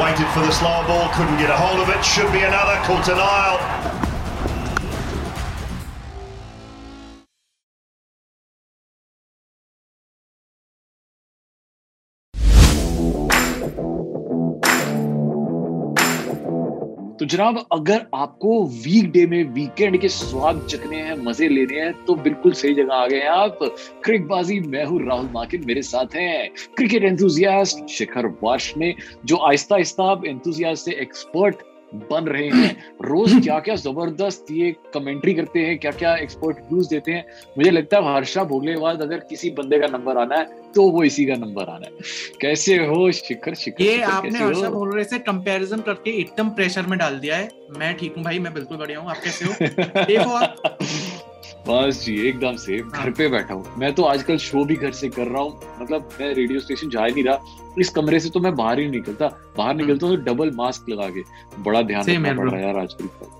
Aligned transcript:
Waited 0.00 0.26
for 0.34 0.40
the 0.40 0.52
slower 0.52 0.86
ball, 0.86 1.08
couldn't 1.14 1.38
get 1.38 1.50
a 1.50 1.56
hold 1.56 1.80
of 1.80 1.88
it. 1.88 2.04
Should 2.04 2.32
be 2.32 2.42
another. 2.42 2.76
Caught 2.84 3.08
aisle. 3.18 4.03
तो 17.24 17.28
जनाब, 17.28 17.58
अगर 17.72 18.04
आपको 18.14 18.64
week 18.84 19.10
day 19.12 19.24
में 19.26 19.52
weekend 19.52 19.96
के 20.00 20.08
स्वाद 20.08 20.60
चखने 20.70 20.96
हैं, 20.96 21.14
मज़े 21.18 21.48
लेने 21.48 21.80
हैं 21.80 21.92
तो 22.04 22.14
बिल्कुल 22.16 22.52
सही 22.52 22.74
जगह 22.74 22.94
आ 22.94 23.06
गए 23.06 23.20
हैं 23.20 23.28
आप। 23.28 23.58
क्रिकबाजी, 24.04 24.58
मैं 24.60 24.84
हूँ 24.84 25.00
राहुल 25.06 25.30
माकिन, 25.34 25.64
मेरे 25.66 25.82
साथ 25.82 26.16
हैं 26.16 26.50
क्रिकेट 26.76 27.04
एंथुजियास्ट 27.04 27.86
शिखर 27.90 28.26
वाश 28.42 28.72
ने 28.76 28.94
जो 29.24 29.36
आहिस्ता 29.48 29.74
आहिस्ता 29.74 30.10
आप 30.10 30.24
एंथुजियास्ट 30.26 30.84
से 30.84 31.00
एक्सपर्ट 31.02 31.62
बन 32.10 32.24
रहे 32.24 32.48
हैं। 32.48 32.76
रोज 33.04 33.32
क्या 33.44 33.58
क्या 33.58 33.74
ज़बरदस्त 33.76 34.46
ये 34.50 34.70
कमेंट्री 34.94 35.34
करते 35.34 35.60
हैं 35.60 35.78
क्या 35.78 35.90
क्या 35.90 36.14
एक्सपर्ट 36.16 36.56
व्यूज़ 36.72 36.88
देते 36.90 37.12
हैं। 37.12 37.24
मुझे 37.58 37.70
लगता 37.70 37.98
है 37.98 38.14
हर्षा 38.14 38.44
भोगले 38.44 38.76
बाद 38.76 39.02
अगर 39.02 39.18
किसी 39.30 39.50
बंदे 39.50 39.78
का 39.78 39.86
नंबर 39.86 40.18
आना 40.18 40.38
है 40.38 40.62
तो 40.74 40.88
वो 40.90 41.02
इसी 41.04 41.24
का 41.26 41.34
नंबर 41.34 41.68
आना 41.68 41.86
है। 41.86 41.92
कैसे 42.40 42.76
हो? 42.76 43.10
शिखर 43.12 43.54
शिखर 43.54 43.84
ये 43.84 43.96
शिखर, 43.96 44.10
आपने 44.10 44.38
हर्षा 44.38 44.70
भोगले 44.70 45.04
से 45.04 45.18
कंपैरिजन 45.18 45.80
करके 45.80 46.10
एकदम 46.20 46.48
प्रेशर 46.50 46.86
में 46.86 46.98
डाल 46.98 47.18
दिया 47.18 47.36
है। 47.36 47.48
मैं 47.78 47.96
ठीक 47.96 48.16
हूँ 48.16 48.24
भाई 48.24 48.38
मैं 48.38 48.54
बिल्कुल 48.54 48.78
बढ़िया 48.78 48.98
हूँ। 49.00 49.10
आप 49.10 49.20
कैसे 49.24 49.44
हो? 49.44 50.34
आप? 50.34 50.78
बस 51.68 52.02
जी 52.04 52.14
एकदम 52.28 52.56
से 52.56 52.78
घर 52.78 53.10
पे 53.10 53.28
बैठा 53.28 53.54
हूँ। 53.54 53.74
मैं 53.78 53.92
तो 53.94 54.02
आजकल 54.02 54.36
शो 54.36 54.64
भी 54.64 54.74
घर 54.76 54.90
से 54.92 55.08
कर 55.08 55.26
रहा 55.26 55.42
हूँ। 55.42 55.60
मतलब 55.80 56.08
मैं 56.20 56.32
रेडियो 56.34 56.60
स्टेशन 56.60 56.90
जा 56.90 57.04
ही 57.04 57.12
नहीं 57.12 57.24
रहा। 57.24 57.63
इस 57.78 57.88
कमरे 57.90 58.20
से 58.20 58.30
तो 58.30 58.40
मैं 58.40 58.54
बाहर 58.56 58.80
ही 58.80 58.88
निकलता। 58.88 59.28
बाहर 59.58 59.74
निकलता 59.74 60.06
हूँ 60.06 60.16
तो 60.16 60.22
डबल 60.24 60.50
मास्क 60.56 60.88
लगा 60.88 61.08
के। 61.10 61.22
बड़ा 61.62 61.82
ध्यान 61.82 62.04
रखना 62.08 62.32
पड़ 62.34 62.50
रहा 62.50 62.60
है 62.60 62.66
यार 62.66 62.78
आजकल 62.78 63.06
पर 63.06 63.32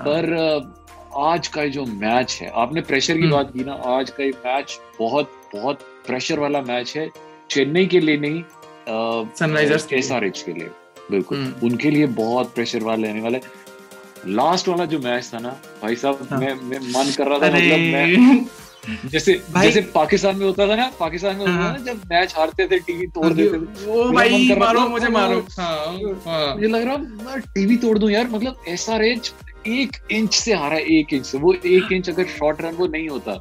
पर 0.00 0.74
आज 1.18 1.48
का 1.48 1.64
जो 1.74 1.84
मैच 1.84 2.38
है 2.42 2.50
आपने 2.62 2.80
प्रेशर 2.80 3.16
की 3.16 3.22
हम्म। 3.22 3.32
बात 3.32 3.52
की 3.52 3.64
ना 3.64 3.72
आज 3.98 4.10
का 4.10 4.24
ये 4.24 4.30
मैच 4.46 4.78
बहुत 4.98 5.30
बहुत 5.54 5.78
प्रेशर 6.06 6.38
वाला 6.38 6.60
मैच 6.62 6.96
है। 6.96 7.08
चेन्नई 7.50 7.86
के 7.86 8.00
लिए 8.00 8.16
नहीं 8.18 8.42
Sunrisers 9.38 9.82
के। 9.82 9.96
एस 9.96 10.10
आर 10.12 10.24
एच 10.24 10.42
के 10.42 10.52
लिए। 10.52 10.68
बिल्कुल। 11.10 11.38
हम्म। 11.38 11.66
उनके 11.66 11.90
लिए 11.90 12.06
बहुत 12.20 12.54
प्रेशर 12.54 12.82
वाला 12.82 13.06
रहने 13.06 13.20
वाला। 13.20 13.38
है 13.38 13.64
लास्ट 14.28 14.68
वाला 14.68 14.84
जो 14.84 14.98
मैच 14.98 15.30
था 15.34 15.38
ना 15.38 15.48
भाई 15.82 15.96
साहब 15.96 16.26
हाँ। 16.30 16.38
मैं 16.40 16.54
मैं 16.62 16.78
मन 16.78 17.12
कर 17.18 17.28
रहा 17.28 17.38
था 17.38 17.46
मतलब 17.46 17.78
मैं 17.92 18.44
जैसे 19.06 19.34
भाई- 19.54 19.66
जैसे 19.66 19.80
पाकिस्तान 19.94 20.36
में 20.36 20.46
होता 20.46 20.68
था 20.68 20.76
ना 20.76 20.90
पाकिस्तान 21.00 21.36
में 21.36 21.40
होता 21.40 21.52
था 21.52 21.62
हाँ। 21.62 21.72
ना 21.72 21.84
जब 21.84 22.00
मैच 22.12 22.34
हारते 22.36 22.66
थे 22.66 22.78
टीवी 22.78 23.06
तोड़ 23.06 23.32
देते 23.32 23.58
थे। 23.58 23.90
ओ 23.90 24.10
भाई 24.12 24.54
मारो 24.58 24.80
मुझे 24.80 25.08
मारो। 25.08 25.40
हाँ, 25.58 25.76
हाँ। 26.26 26.54
मुझे 26.54 26.68
लग 26.68 26.82
रहा 26.82 26.96
मैं 26.96 27.40
टीवी 27.40 27.76
तोड़ 27.76 27.98
दूँ 27.98 28.10
यार 28.10 28.28
मतलब 28.30 28.56
आर 28.90 29.04
एच 29.04 29.32
एक 29.66 29.96
इंच 30.10 30.34
से 30.34 30.54
हारा 30.54 30.76
है 30.76 30.82
एक 30.98 31.14
इंच 31.14 31.26
से। 31.26 31.38
वो 31.38 31.52
एक 31.66 31.92
इंच 31.92 32.08
अगर 32.10 32.24
शॉर्ट 32.38 32.60
रन 32.62 32.74
वो 32.74 32.86
नहीं 32.86 33.08
होता 33.08 33.32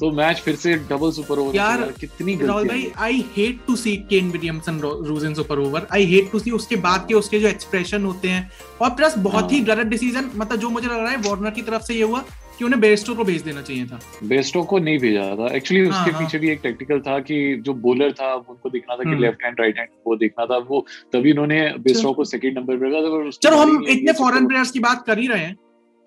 तो 0.00 0.10
मैच 0.12 0.38
फिर 0.40 0.56
से 0.56 0.74
डबल 0.90 1.10
सुपर 1.12 1.38
ओवर 1.38 1.56
यार, 1.56 1.80
कितनी 2.00 2.34
राहुल 2.36 2.68
भाई 2.68 2.90
I 2.98 3.24
hate 3.36 3.60
to 3.66 3.76
see 3.76 3.96
Kane 4.10 4.30
Williamson 4.30 4.78
lose 4.80 5.24
in 5.24 5.34
super 5.34 5.58
over 5.58 5.86
I 5.92 6.06
hate 6.06 6.30
to 6.32 6.38
see 6.38 6.50
उसके 6.50 6.76
बाद 6.76 7.04
के 7.08 7.14
उसके 7.14 7.38
जो 7.38 7.48
एक्सप्रेशन 7.48 8.04
होते 8.04 8.28
हैं। 8.28 8.50
और 8.80 8.90
प्लस 8.90 9.14
बहुत 9.18 9.52
ही 9.52 9.58
हाँ। 9.58 9.66
गलत 9.66 9.86
डिसीज़न 9.86 10.30
मतलब 10.36 10.58
जो 10.58 10.70
मुझे 10.70 10.88
लग 10.88 10.98
रहा 10.98 11.10
है 11.10 11.16
वार्नर 11.16 11.50
की 11.50 11.62
तरफ़ 11.62 11.82
से 11.82 11.94
ये 11.94 12.02
हुआ। 12.02 12.24
कि 12.62 12.66
उन्हें 12.66 12.80
बेस्टो 12.80 13.14
को 13.14 13.24
भेज 13.24 13.40
देना 13.42 13.62
चाहिए 13.62 13.86
था 13.86 13.98
बेस्टो 14.24 14.62
को 14.62 14.78
नहीं 14.78 14.98
भेजा 14.98 15.22
था 15.36 15.46
एक्चुअली 15.56 15.86
हाँ, 15.86 15.90
उसके 15.90 16.10
हाँ। 16.10 16.20
पीछे 16.20 16.38
भी 16.38 16.50
एक 16.50 16.60
टेक्निकल 16.62 17.00
था 17.00 17.18
कि 17.20 17.38
जो 17.56 17.74
बॉलर 17.86 18.12
था 18.12 18.34
उनको 18.34 18.70
देखना 18.70 18.96
था 18.96 19.04
कि। 19.04 19.18
लेफ़्ट 19.20 19.44
हैंड 19.44 19.60
राइट 19.60 19.78
हैंड 19.78 19.88
वो 20.06 20.16
देखना 20.16 20.46
था 20.46 20.58
वो 20.68 20.84
तभी 21.12 21.32
उन्होंने 21.32 21.60
बेस्टो 21.80 22.12
को 22.12 22.24
सेकंड 22.24 22.58
नंबर 22.58 22.76
पे 22.76 22.90
रखा 22.90 23.24
था 23.24 23.30
चलो 23.40 23.56
हम 23.56 23.84
इतने 23.88 24.12
फॉरेन 24.12 24.46
प्लेयर्स 24.46 24.70
की 24.70 24.80
बात 24.80 25.04
कर 25.06 25.18
ही 25.18 25.26
रहे 25.26 25.44
हैं 25.44 25.56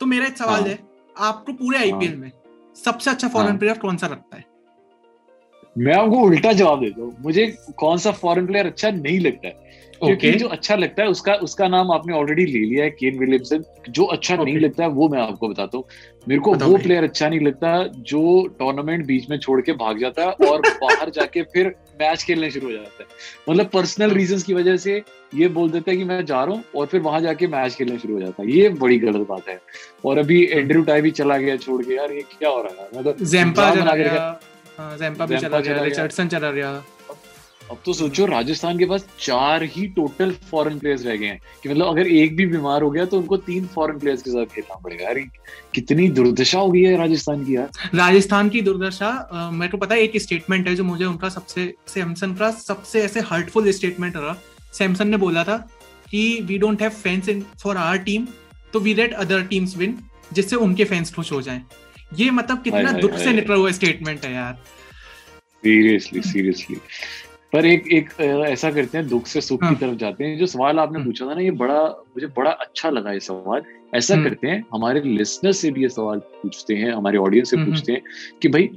तो 0.01 0.05
मेरा 0.05 0.25
एक 0.25 0.37
सवाल 0.37 0.61
हाँ। 0.61 0.69
है 0.69 0.79
आपको 1.25 1.53
पूरे 1.53 1.77
आईपीएल 1.77 2.15
में 2.15 2.31
सबसे 2.75 3.11
अच्छा 3.11 3.27
फॉरेन 3.27 3.49
हाँ। 3.49 3.57
प्लेयर 3.57 3.77
कौन 3.77 3.97
सा 3.97 4.07
लगता 4.07 4.37
है 4.37 4.43
मैं 5.77 5.93
आपको 5.93 6.21
उल्टा 6.21 6.51
जवाब 6.53 6.79
देता 6.79 7.01
हूँ 7.01 7.15
मुझे 7.21 7.45
कौन 7.77 7.97
सा 7.97 8.11
फॉरेन 8.19 8.45
प्लेयर 8.45 8.65
अच्छा 8.65 8.91
नहीं 8.91 9.19
लगता 9.19 9.47
है 9.47 9.84
क्योंकि 10.01 10.27
Okay. 10.27 10.39
जो 10.39 10.47
अच्छा 10.47 10.75
लगता 10.75 11.03
है 11.03 11.09
उसका 11.09 11.33
उसका 11.33 11.67
नाम 11.67 11.91
आपने 11.91 12.13
ऑलरेडी 12.13 12.45
ले 12.45 12.59
लिया 12.59 12.83
है 12.83 12.89
केन 12.89 13.19
विलियमसन 13.19 13.63
जो 13.89 14.03
अच्छा 14.05 14.35
नहीं 14.35 14.57
लगता 14.59 14.83
है 14.83 14.89
वो 14.89 15.09
मैं 15.09 15.19
आपको 15.21 15.47
बताता 15.47 15.77
हूँ। 15.77 15.85
मेरे 16.27 16.41
को 16.41 16.53
वो 16.53 16.77
प्लेयर 16.77 17.03
अच्छा 17.03 17.29
नहीं 17.29 17.39
लगता 17.39 17.83
जो 17.87 18.47
टूर्नामेंट 18.59 19.05
बीच 19.05 19.29
में 19.29 19.37
छोड़ 19.39 19.61
के 19.61 19.73
भाग 19.73 19.99
जाता 19.99 20.23
है 20.23 20.31
और 20.49 20.61
बाहर 20.81 21.09
जाके 21.09 21.41
फिर 21.43 21.67
मैच 22.01 22.23
खेलने 22.23 22.51
शुरू 22.51 22.67
हो 22.67 22.73
जाता 22.73 23.03
है। 23.03 23.07
मतलब 23.49 23.65
पर्सनल 23.65 24.11
रीजंस 24.11 24.43
की 24.43 24.53
वजह 24.53 24.77
से 24.77 25.01
ये 25.35 25.47
बोल 25.47 25.69
देता 25.71 25.91
है 25.91 25.97
कि 25.97 26.03
मैं 26.03 26.25
जा 26.25 26.43
रहा 26.43 26.55
हूँ 26.55 26.63
और 26.75 26.85
फिर 26.85 27.01
वहाँ 27.01 27.21
जाके 27.21 27.47
मैच 27.47 27.75
खेलना 27.75 27.97
शुरू 27.97 28.13
हो 28.13 28.19
जाता 28.21 28.43
है। 28.43 28.51
ये 28.51 28.69
बड़ी 28.69 28.99
गलत 28.99 29.27
बात 29.27 29.49
है। 29.49 29.59
और 30.05 30.17
अभी 30.17 30.43
एंड्रू 30.51 30.81
टाई 30.81 31.01
भी 31.01 31.11
चला 31.11 31.37
गया 31.37 31.57
छोड़ 31.57 31.81
के। 31.83 31.95
यार 31.95 32.11
ये 32.11 32.21
क्या 32.39 32.49
हो 32.49 32.61
रहा 32.61 32.83
है? 32.83 32.89
मतलब 32.97 33.23
जैम्पा 33.25 33.75
चला 33.75 33.95
गया। 33.95 34.39
हाँ, 34.77 34.91
भी 34.91 34.97
जैम्पा 34.97 35.25
चला 35.25 35.37
गया 35.39 35.39
चला 35.39 35.59
गया। 35.59 35.83
रिचर्डसन 35.83 36.27
चला 36.27 36.51
गया। 36.51 36.83
अब 37.71 37.77
तो 37.85 37.93
सोचो 37.93 38.25
राजस्थान 38.25 38.77
के 38.79 38.85
पास 38.85 39.05
चार 39.19 39.63
ही 39.65 39.85
टोटल 39.95 40.31
फॉरेन 40.49 40.77
प्लेयर्स 40.79 41.05
रह 41.05 41.15
गए 41.15 41.27
हैं। 41.27 41.39
कि 41.63 41.69
मतलब 41.69 41.87
अगर 41.87 42.07
एक 42.07 42.35
भी 42.37 42.45
बीमार 42.45 42.81
हो 42.81 42.89
गया 42.91 43.05
तो 43.05 43.17
उनको 43.17 43.37
तीन 43.39 43.65
फॉरेन 43.75 43.99
प्लेयर्स 43.99 44.21
के 44.21 44.31
साथ 44.31 44.53
खेलना 44.55 44.75
पड़ेगा। 44.75 45.03
यार 45.03 45.17
ये 45.17 45.25
कितनी 45.75 46.07
दुर्दशा 46.09 46.59
हो 46.59 46.71
गई 46.71 46.81
है 46.81 46.95
राजस्थान 46.97 47.45
की 47.45 47.55
यार। 47.55 47.69
राजस्थान 47.95 48.49
की 48.49 48.61
दुर्दशा 48.61 49.49
मेरे 49.53 49.71
को 49.71 49.77
पता 49.77 49.95
है 49.95 50.01
एक 50.01 50.17
स्टेटमेंट 50.21 50.67
है 50.67 50.75
जो 50.75 50.83
मुझे 50.83 51.05
उनका 51.05 51.29
सबसे 51.29 51.73
सैमसन 51.87 52.33
का 52.33 52.51
सबसे 52.51 53.01
ऐसे 53.03 53.19
हर्टफुल 53.31 53.71
स्टेटमेंट 53.71 54.15
रहा। 54.17 54.35
सैमसन 54.73 55.07
ने 55.07 55.17
बोला 55.17 55.43
था 55.43 55.57
कि 56.11 56.39
we 56.43 56.57
don't 56.57 56.81
have 56.81 56.91
fans 56.91 57.29
in 57.29 57.43
for 57.63 57.77
our 57.77 57.97
team 58.03 58.27
तो 58.73 58.79
we 58.79 58.93
let 58.93 59.13
other 59.15 59.43
teams 59.45 59.77
win 59.77 59.97
जिससे 60.33 60.55
उनके 60.57 60.83
फैंस 60.85 61.13
खुश 61.13 61.31
हो 61.31 61.41
जाएँ। 61.41 61.61
ये 62.13 62.29
मतलब 62.31 62.61
कितना 62.63 62.91
दुख 62.93 63.17
से 63.17 63.33
निकला 63.33 63.55
हुआ 63.55 63.71
स्टेटमेंट 63.71 64.25
है 64.25 64.33
यार। 64.33 64.53
सीरियसली 65.63 66.21
सीरियसली 66.21 66.75
पर 67.55 67.65
एक 67.65 67.87
एक 67.87 68.09
ऐसा 68.21 68.69
करते 68.71 68.97
हैं 68.97 69.07
दुख 69.07 69.27
से 69.27 69.41
सुख 69.41 69.59
की 69.59 69.65
हाँ। 69.65 69.75
तरफ़ 69.75 69.95
जाते 69.95 70.23
हैं 70.23 70.37
जो 70.37 70.45
सवाल 70.45 70.79
आपने 70.79 70.99
हम्म। 70.99 71.07
पूछा 71.07 71.25
था 71.25 71.33
ना 71.33 71.41
ये 71.41 71.51
बड़ा 71.53 71.83
मुझे 71.83 72.27
बड़ा 72.37 72.51
अच्छा 72.51 72.89
लगा 72.89 73.11
ये 73.11 73.19
सवाल 73.19 73.61
ऐसा 73.95 74.13
हम्म। 74.13 74.23
करते 74.23 74.47
हैं 74.47 74.63
हमारे 74.73 75.01
लिसनर 75.01 75.51
से 75.51 75.71
भी 75.71 75.81
ये 75.81 75.89
सवाल 75.89 76.19
पूछते 76.35 76.75
हैं 76.75 76.91
हमारे 76.91 77.17
ऑडियंस 77.17 77.49
से 77.49 77.57
हम्म, 77.57 77.71
पूछते 77.71 77.91
हैं 77.91 78.01
कि 78.41 78.47
भाई 78.47 78.69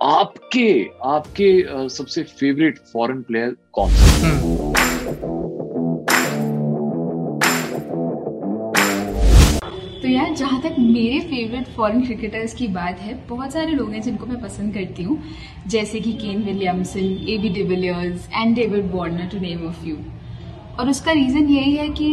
आपके 0.00 0.68
आपके 1.06 1.88
सबसे 1.88 2.22
फेवरेट 2.22 2.78
फॉरेन 2.92 3.22
प्लेयर 3.22 3.56
कौन 3.72 3.90
सा 3.90 5.55
यार 10.16 10.34
जहाँ 10.34 10.60
तक 10.62 10.74
मेरे 10.78 11.18
फेवरेट 11.20 11.66
फॉरेन 11.68 12.04
क्रिकेटर्स 12.04 12.54
की 12.54 12.66
बात 12.68 13.00
है, 13.00 13.14
बहुत 13.28 13.52
सारे 13.52 13.72
लोग 13.72 13.90
हैं 13.92 14.00
जिनको 14.02 14.26
मैं 14.26 14.40
पसंद 14.40 14.74
करती 14.74 15.02
हूँ, 15.02 15.18
जैसे 15.66 16.00
कि 16.00 16.12
Kane 16.14 16.42
Williamson 16.42 17.26
A 17.28 17.36
B 17.38 17.48
de Villiers 17.54 18.28
and 18.32 18.54
David 18.56 18.90
Warner 18.92 19.28
to 19.32 19.38
name 19.40 19.66
a 19.68 19.72
few 19.74 19.96
और 20.78 20.90
उसका 20.90 21.12
रीज़न 21.12 21.48
यही 21.50 21.74
है 21.76 21.88
कि 21.88 22.08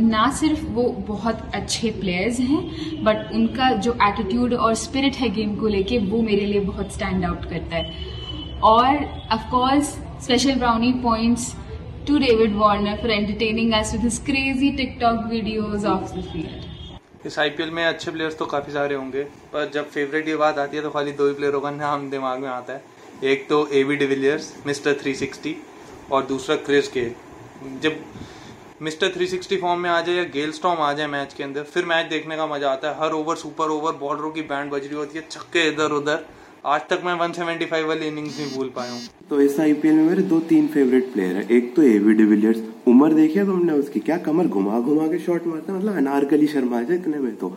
ना 0.00 0.30
सिर्फ़ 0.30 0.64
वो 0.72 0.82
बहुत 1.08 1.42
अच्छे 1.54 1.90
प्लेयर्स 1.90 2.40
हैं 2.40 3.04
बट 3.04 3.32
उनका 3.34 3.70
जो 3.76 3.92
एटीट्यूड 4.02 4.54
और 4.54 4.74
स्पिरिट 4.76 5.16
है 5.16 5.28
गेम 5.34 5.54
को 5.56 5.68
लेके, 5.68 5.98
वो 6.00 6.22
मेरे 6.22 6.46
लिए 6.46 6.60
बहुत 6.62 6.92
स्टैंड 6.94 7.24
आउट 7.24 7.44
करता 7.50 7.76
है. 7.76 7.92
और 8.64 8.96
of course 9.32 9.94
special 10.24 10.54
brownie 10.54 10.92
points 11.02 11.54
to 12.08 12.18
David 12.18 12.56
Warner 12.56 12.96
for 12.96 13.10
entertaining 13.10 13.72
us 13.74 13.94
with 13.94 14.12
crazy 14.26 14.70
TikTok 14.76 15.26
videos 15.30 15.84
off 15.86 16.16
the 16.16 16.22
field 16.32 16.67
इस 17.26 17.38
आईपीएल 17.38 17.70
में 17.70 17.84
अच्छे 17.84 18.10
प्लेयर्स 18.10 18.36
तो 18.38 18.46
काफ़ी 18.46 18.72
सारे 18.72 18.94
होंगे, 18.94 19.22
पर 19.22 19.70
जब 19.74 19.88
फेवरेट 19.90 20.24
की 20.24 20.34
बात 20.36 20.58
आती 20.58 20.76
है 20.76 20.82
तो 20.82 20.90
खाली 20.90 21.12
दो 21.12 21.26
ही 21.28 21.34
प्लेयरों 21.34 21.60
का 21.60 21.70
नाम 21.70 22.08
दिमाग 22.10 22.38
में 22.40 22.48
आता 22.48 22.72
है। 22.72 22.82
एक 23.24 23.48
तो 23.48 23.66
ए 23.68 23.82
बी 23.84 23.96
डिविलियर्स 23.96 24.52
मिस्टर 24.66 24.92
360 24.94 25.54
और 26.12 26.26
दूसरा 26.26 26.56
क्रिस 26.58 26.90
गेल 26.94 27.14
जब 27.82 27.96
मिस्टर 28.82 29.08
360 29.10 29.60
फॉर्म 29.60 29.80
में 29.80 29.90
आ 29.90 30.00
जाए 30.00 30.14
या 30.16 30.24
गेल 30.30 30.52
स्टॉम 30.52 30.78
आ 30.78 30.92
जाए 30.92 31.06
मैच 31.08 31.34
के 31.34 31.44
अंदर, 31.44 31.62
फिर 31.64 31.84
मैच 31.84 32.06
देखने 32.06 32.36
का 32.36 32.46
मज़ा 32.46 32.70
आता 32.72 32.90
है। 32.90 33.00
हर 33.00 33.12
ओवर 33.12 33.36
सुपर 33.36 33.70
ओवर 33.70 33.92
बॉलरों 33.98 34.30
की 34.30 34.42
बैंड 34.44 34.70
बज 34.70 34.86
रही 34.86 34.96
होती 34.96 35.18
है, 35.18 35.26
छक्के 35.30 35.68
इधर 35.68 35.92
उधर 35.92 36.24
आज 36.66 36.80
तक 36.88 37.02
मैं 37.04 37.14
175 37.16 37.84
वाली 37.86 38.06
इनिंग्स 38.06 38.38
नहीं 38.38 38.56
भूल 38.56 38.70
पाया 38.76 38.92
हूँ। 38.92 39.00
तो 39.30 39.40
इस 39.40 39.58
आईपीएल 39.60 39.94
में 39.94 40.04
मेरे 40.04 40.22
दो 40.22 40.38
तीन 40.48 40.66
फेवरेट 40.68 41.12
प्लेयर 41.12 41.36
है। 41.36 41.46
एक 41.56 41.74
तो 41.76 41.82
एवी 41.82 42.14
डिविलियर्स 42.14 42.62
उम्र 42.88 43.12
देखी 43.14 43.38
है 43.38 43.44
तुमने 43.46 43.72
उसकी? 43.72 44.00
क्या 44.00 44.16
कमर 44.18 44.46
घुमा 44.46 44.80
घुमा 44.80 45.06
के 45.08 45.18
शॉट 45.18 45.46
मारता 45.46 45.72
है? 45.72 45.78
मतलब 45.78 45.96
अनारकली 45.96 46.46
शर्मा 46.46 46.78
है 46.78 46.94
इतने 46.94 47.18
में 47.18 47.34
तो। 47.36 47.48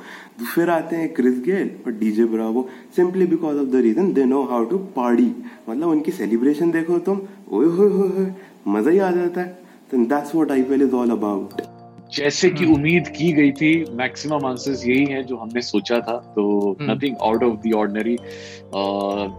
फिर 0.54 0.70
आते 0.70 0.96
हैं 0.96 1.14
क्रिस 1.14 1.40
गेल 1.46 1.72
और 1.86 1.92
DJ 1.94 2.26
Bravo 2.26 2.68
simply 2.96 3.26
because 3.26 3.58
of 3.58 3.68
the 3.68 3.82
reason 3.84 4.14
they 4.14 4.26
know 4.26 4.44
how 4.44 4.66
to 4.66 4.78
party 4.96 5.32
मतलब 5.70 5.88
उनकी 5.88 6.12
सेलिब्रेशन 6.12 6.72
देखो 6.72 7.00
तुम। 7.02 7.22
होए 7.52 7.68
होए 7.68 8.32
मज़ा 8.68 8.92
ही 8.92 9.00
आ 9.00 9.12
जाता 9.12 9.42
है। 9.42 9.60
तो 9.92 10.06
that's 10.06 10.36
what 10.36 10.52
IPL 10.52 10.82
is 10.82 10.96
all 10.96 11.12
about 11.12 11.62
जैसे 12.14 12.50
कि 12.50 12.64
हम्म। 12.64 12.74
उम्मीद 12.76 13.08
की 13.08 13.32
गई 13.32 13.52
थी 13.52 13.74
मैक्सिमम 13.96 14.46
आंसर्स 14.46 14.86
यही 14.88 15.06
है 15.06 15.24
जो 15.24 15.38
हमने 15.38 15.62
सोचा 15.62 16.00
था 16.00 16.16
तो 16.36 16.46
हम्म। 16.72 16.92
Nothing 16.92 17.16
out 17.24 17.44
of 17.44 17.68
the 17.68 17.74
ordinary 17.76 18.16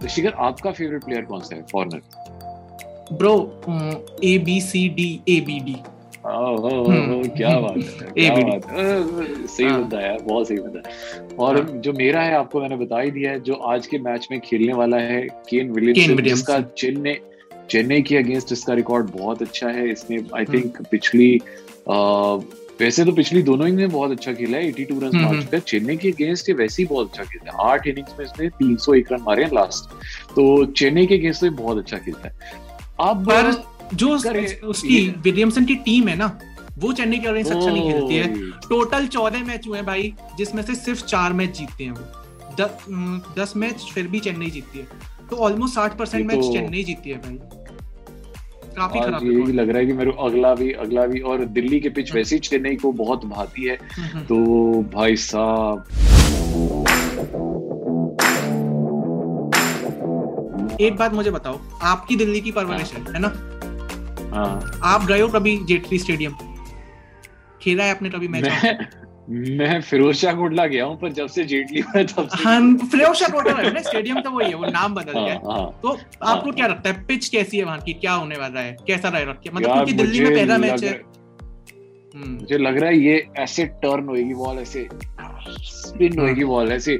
Shikhar 0.09 0.33
आपका 0.41 0.71
फेवरेट 0.71 1.03
प्लेयर 1.03 1.25
कौन 1.25 1.41
सा 1.41 1.55
है 1.55 1.61
foreigner 1.71 2.01
bro 3.13 3.35
A 4.23 4.37
B 4.45 4.59
C 4.61 4.87
D 4.89 5.09
A 5.29 5.39
B 5.41 5.59
D 5.59 5.75
hmm. 6.25 7.27
क्या 7.27 7.49
बात 7.59 7.77
है 7.77 8.11
क्या 8.17 8.35
बात 8.37 8.65
है 8.67 9.47
सही 9.47 9.65
हाँ। 9.65 9.81
बंदा 9.81 9.99
है 9.99 10.17
बहुत 10.19 10.47
सही 10.47 10.57
बंदा 10.57 10.89
है 10.89 11.27
और 11.37 11.61
हाँ। 11.61 11.77
जो 11.77 11.93
मेरा 11.93 12.21
है 12.21 12.35
आपको 12.35 12.61
मैंने 12.61 12.75
बता 12.75 12.99
ही 12.99 13.11
दिया 13.11 13.31
है 13.31 13.39
जो 13.39 13.53
आज 13.71 13.87
के 13.87 13.97
मैच 13.99 14.27
में 14.31 14.39
खेलने 14.39 14.73
वाला 14.73 14.97
है 15.01 15.21
केन 15.49 15.71
विलियमसन। 15.71 16.23
जिसका 16.23 16.59
चेन्नई 16.77 17.17
चेन्नई 17.69 18.01
के 18.01 18.17
अगेंस्ट 18.17 18.51
इसका 18.51 18.73
रिकॉर्ड 18.73 19.09
बहुत 19.11 19.41
अच्छा 19.41 19.69
है 19.69 19.89
इसने 19.91 20.17
आई 20.17 20.43
हम्म। 20.43 20.53
थिंक 20.53 20.81
पिछली 20.91 21.37
अ, 21.37 21.93
वैसे 22.83 23.03
तो 23.05 23.11
पिछली 23.11 23.41
दोनों 23.41 23.67
इनिंग 23.67 23.77
में 23.77 23.89
बहुत 23.89 24.11
अच्छा 24.11 24.33
खेला 24.33 24.57
है 24.57 24.71
82 24.71 24.99
रन 24.99 25.07
हम्म, 25.07 25.21
मार 25.21 25.33
हम्म। 25.33 25.41
चुका 25.41 25.57
है। 25.57 25.63
चेन्नई 25.67 25.97
के 25.97 26.09
अगेंस्ट 26.09 26.49
ये 26.49 26.55
वैसे 26.55 26.81
ही 26.83 26.87
बहुत 26.87 27.09
अच्छा 27.09 27.23
खेलता 27.23 27.51
है। 27.51 27.71
आठ 27.71 27.87
इनिंग्स 27.87 28.11
में 28.19 28.25
इसने 28.25 28.49
301 28.49 29.11
रन 29.11 29.21
मारे 29.21 29.43
हैं 29.43 29.51
लास्ट 29.53 29.89
तो 30.35 30.65
चेन्नई 30.65 31.05
के 31.05 31.15
अगेंस्ट 31.15 31.41
तो 31.41 31.51
बहुत 31.51 31.77
अच्छा 31.77 31.97
खेलता 31.97 32.27
है। 32.27 32.39
अब 32.99 33.23
पर 33.29 33.51
जो 33.93 34.09
उसकी 34.09 35.07
विलियमसन 35.23 35.65
की 35.65 35.75
टीम 35.75 36.07
है 36.07 36.15
ना 36.15 36.39
वो 36.77 36.93
चेन्नई 36.93 37.17
के 37.17 37.27
अगेंस्ट 37.27 37.51
अच्छा 37.51 37.69
नहीं 37.69 37.91
खेलती 37.91 38.15
है। 38.15 38.49
टोटल 38.69 39.07
चौदह 39.07 39.43
मैच 39.43 39.67
हुए 39.67 39.77
हैं 39.77 39.85
भाई 39.85 40.13
जिसमें 40.37 40.63
से 40.63 40.75
सिर्फ़ 40.75 41.03
चार 41.05 41.33
मैच 41.33 41.57
जीतते 41.57 41.83
हैं 41.83 41.91
वो। 41.91 43.33
दस 43.39 43.53
मैच 43.55 43.91
फिर 43.93 44.07
भी 44.07 44.19
चेन्नई 44.19 44.49
जीतती 44.49 44.79
है। 44.79 44.87
तो 45.29 45.35
ऑलमोस्ट 45.35 45.75
साठ 45.75 45.97
परसेंट 45.97 46.25
मैच 46.25 46.37
तो- 46.37 46.53
चेन्नई 46.53 46.83
जीतती 46.83 47.09
है 47.09 47.17
भाई। 47.17 47.62
काफ़ी 48.75 48.99
खराब 48.99 49.23
यही। 49.23 49.53
लग 49.53 49.69
रहा 49.69 49.77
है 49.77 49.85
कि 49.85 49.93
मेरे 49.93 50.11
अगला 50.19 50.55
भी 50.55 50.71
अगला 50.71 51.05
भी 51.05 51.19
और 51.19 51.45
दिल्ली 51.45 51.79
के 51.79 51.89
पिच 51.89 52.13
वैसे 52.15 52.35
ही 52.35 52.39
चेन्नई 52.39 52.75
को 52.75 52.91
बहुत 52.91 53.25
भाती 53.25 53.63
है। 53.63 53.75
हम्म, 53.75 54.07
हम्म। 54.07 54.25
तो 54.25 54.45
भाई 54.97 55.15
साहब। 55.15 55.85
एक 60.81 60.95
बात 60.95 61.13
मुझे 61.13 61.31
बताओ 61.31 61.59
आपकी 61.81 62.15
दिल्ली 62.15 62.41
की 62.41 62.51
परवरिश 62.51 62.93
है। 62.93 63.01
है 63.01 63.19
ना? 63.19 63.27
हाँ। 64.35 64.79
आप 64.83 65.05
गए 65.05 65.21
हो 65.21 65.27
कभी 65.27 65.59
जेटली 65.65 65.99
स्टेडियम? 65.99 66.33
खेला 67.61 67.83
है 67.83 67.91
आपने 67.91 68.09
कभी 68.09 68.27
मैच 68.27 68.43
मैं 69.29 69.79
फिरोज 69.81 70.15
शाह 70.15 70.33
कोटला 70.33 70.65
गया 70.67 70.85
हूँ 70.85 70.97
पर 70.99 71.11
जब 71.11 71.27
से 71.27 71.43
जेटली 71.45 71.79
हुआ 71.81 72.01
तब 72.03 72.27
से 72.27 72.43
हाँ 72.43 72.59
फिरोज 72.91 73.15
शाह 73.15 73.29
कोटला 73.29 73.53
है 73.53 73.73
ना 73.73 73.81
स्टेडियम 73.81 74.19
तो 74.21 74.31
वही 74.31 74.47
है 74.47 74.55
वो 74.55 74.65
नाम 74.65 74.95
बदल 74.95 75.17
हाँ, 75.17 75.25
गया। 75.25 75.39
हाँ। 75.45 75.79
तो 75.83 75.97
आपको 76.23 76.51
क्या 76.51 76.67
लगता 76.67 76.89
है 76.89 77.05
पिच 77.05 77.27
कैसी 77.27 77.57
है 77.57 77.63
वहाँ 77.63 77.79
की? 77.79 77.93
क्या 77.93 78.13
होने 78.13 78.37
वाला 78.37 78.59
है? 78.59 78.75
कैसा 78.87 79.09
रहेगा 79.09 79.31
मतलब 79.53 79.73
क्योंकि 79.73 79.93
दिल्ली 79.93 80.19
में 80.19 80.33
पहला 80.33 80.57
मैच 80.57 80.83
है। 80.83 80.91
हम्म, 82.15 82.31
मुझे 82.31 82.57
लग 82.57 82.77
रहा 82.77 82.89
है 82.89 82.97
ये 82.97 83.25
ऐसे 83.37 83.65
टर्न 83.65 84.07
होएगी 84.07 84.33
बॉल 84.33 84.57
ऐसे 84.59 84.87
स्पिन 85.61 86.19
हाँ। 86.19 86.25
होएगी 86.25 86.43
बॉल 86.43 86.71
ऐसे 86.71 86.99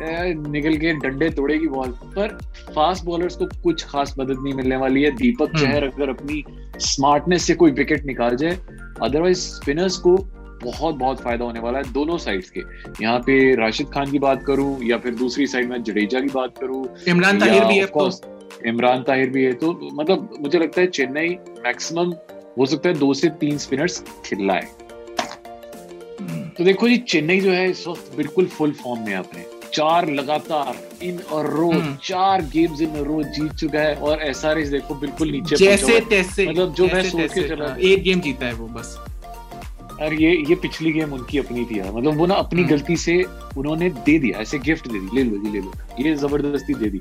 निकल 0.00 0.76
के 0.76 0.92
डंडे 0.94 1.30
तोड़ेगी 1.30 1.68
बॉल 1.68 1.88
पर 2.16 2.38
फास्ट 2.74 3.04
बॉलर्स 3.04 3.36
को 3.36 3.46
कुछ 3.62 3.84
खास 3.84 4.14
मदद 4.18 4.42
नहीं 4.42 4.54
मिलने 4.54 4.76
वाली 4.76 5.02
है। 5.02 5.10
दीपक 5.16 5.56
हम्म। 5.56 5.66
चहर 5.66 5.84
अगर 5.84 6.08
अपनी 6.08 6.44
स्मार्टनेस 6.80 7.42
से 7.42 7.54
कोई 7.54 7.70
विकेट 7.70 8.04
निकाल 8.04 8.36
जाए 8.36 8.58
अदरवाइज़ 9.02 9.38
स्पिनर्स 9.38 9.96
को 9.96 10.16
बहुत 10.62 10.94
बहुत 10.94 11.20
फ़ायदा 11.20 11.44
होने 11.44 11.60
वाला 11.60 11.78
है 11.78 11.92
दोनों 11.92 12.18
साइड्स 12.18 12.50
के। 12.50 12.60
यहाँ 13.02 13.18
पे 13.20 13.54
राशिद 13.56 13.90
खान 13.94 14.10
की 14.10 14.18
बात 14.18 14.44
करूँ 14.46 14.78
या 14.84 14.98
फिर 14.98 15.14
दूसरी 15.14 15.46
साइड 15.46 15.68
में 15.70 15.82
जडेजा 15.82 16.20
की 16.20 16.28
बात 16.34 16.58
करूँ 16.58 16.84
इमरान 17.08 17.40
ताहिर 17.40 17.64
भी 17.64 17.78
है 17.78 17.86
course 17.92 18.20
इमरान 18.66 19.02
ताहिर 19.02 19.30
भी 19.30 19.44
है। 19.44 19.52
तो 19.54 19.72
मतलब 19.94 20.36
मुझे 20.40 20.58
लगता 20.58 20.80
है 20.80 20.86
चेन्नई 20.88 21.28
मैक्सिमम 21.64 22.12
हो 22.58 22.66
सकता 22.66 22.88
है 22.88 22.94
दो 22.94 23.12
से 23.14 23.28
तीन 23.40 23.58
स्पिनर्स 23.58 24.02
खिलाए। 24.24 24.66
तो 26.56 26.64
देखो 26.64 26.88
जी 26.88 26.96
चेन्नई 27.08 27.40
जो 27.40 27.50
है 27.50 27.70
इस 27.70 27.86
वक्त 27.86 28.16
बिल्कुल 28.16 28.46
फुल 28.48 28.72
फॉर्म 28.72 29.00
में 29.00 29.12
है 29.12 29.18
अपने। 29.18 29.44
चार 29.74 30.08
लगातार 30.10 30.74
इन 31.02 31.18
और 31.32 31.46
रो। 31.50 31.70
चार 32.04 32.42
गेम्स 32.52 32.80
इन 32.82 32.96
रो 33.04 33.22
जीत 33.24 33.52
चुका 33.52 33.80
है 33.80 33.94
और 33.96 34.22
एसआरएच 34.22 34.68
देखो 34.68 34.94
बिल्कुल 34.94 35.30
नीचे 35.30 35.56
जैसे। 35.56 36.00
तैसे 36.10 36.46
मतलब 36.48 36.74
जो 36.74 36.86
मैं 36.86 37.02
सोच 37.02 37.32
के 37.32 37.48
चला 37.48 37.68
हाँ, 37.68 37.78
एक 37.78 38.02
गेम 38.02 38.20
जीता 38.20 38.46
है 38.46 38.52
वो 38.54 38.66
बस। 38.68 38.98
और 40.02 40.14
ये 40.14 40.30
ये 40.48 40.54
पिछली 40.54 40.92
गेम 40.92 41.12
उनकी 41.12 41.38
अपनी 41.38 41.64
थी 41.64 41.78
यार। 41.78 41.92
मतलब 41.92 42.16
वो 42.16 42.26
ना 42.26 42.34
अपनी 42.34 42.60
हम्म। 42.62 42.70
गलती 42.70 42.96
से 42.96 43.22
उन्होंने 43.56 43.90
दे 44.06 44.18
दिया 44.18 44.40
ऐसे 44.40 44.58
गिफ्ट 44.58 44.88
दे 44.88 44.98
दी। 44.98 45.08
ले 45.14 45.22
लो 45.24 45.38
जी 45.38 45.50
ले 45.52 45.60
लो। 45.60 45.72
ये 46.00 46.14
ज़बरदस्ती 46.14 46.74
दे 46.74 46.90
दी। 46.90 47.00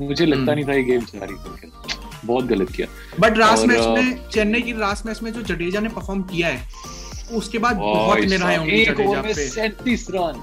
मुझे 0.00 0.26
लगता 0.26 0.40
हम्म। 0.42 0.52
नहीं 0.52 0.64
था 0.64 0.72
ये 0.72 0.82
गेम 0.82 1.00
चला 1.00 1.24
रही 1.24 1.36
करके। 1.36 2.26
बहुत 2.26 2.44
गलत 2.44 2.70
किया। 2.70 2.86
बट 3.20 3.38
लास्ट 3.38 3.66
मैच 3.66 3.86
में 3.88 4.28
चेन्नई 4.28 4.60
की 4.62 4.72
लास्ट 4.72 5.06
मैच 5.06 5.22
में 5.22 5.32
जो 5.32 5.42
जडेजा 5.42 5.80
ने 5.80 5.88
परफॉर्म 5.88 6.22
किया 6.22 6.48
है 6.48 6.60
उसके 7.32 7.58
बाद 7.58 7.76
बहुत 7.76 8.28
साहब, 8.30 8.58
होंगी 8.58 8.84
जडेजा 8.84 9.20
पे। 9.22 9.34
सैंतीस 9.34 10.06
रन। 10.10 10.42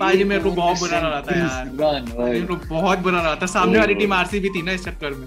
भाई 0.00 0.24
मेरे 0.24 0.40
को 0.40 0.50
बहुत 0.50 0.78
बुरा 0.78 0.98
लगा 0.98 1.20
था 1.20 1.38
यार। 1.38 2.02
मेरे 2.18 2.40
को 2.40 2.56
बहुत 2.68 2.98
बुरा 2.98 3.18
लगा 3.18 3.34
था। 3.42 3.46
सामने 3.46 3.78
वाली 3.78 3.94
टीम। 3.94 4.12
आरसीबी 4.12 4.48
थी 4.48 4.62
ना 4.62 4.72
इस 4.72 4.84
चक्कर 4.84 5.10
में। 5.10 5.26